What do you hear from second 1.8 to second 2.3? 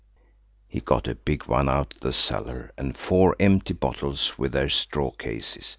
of the